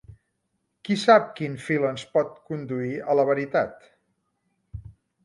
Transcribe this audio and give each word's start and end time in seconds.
Qui 0.87 0.95
sap 1.01 1.27
quin 1.39 1.57
fil 1.65 1.85
ens 1.89 2.05
pot 2.15 2.31
conduir 2.47 2.97
a 3.13 3.17
la 3.21 3.27
veritat? 3.29 3.87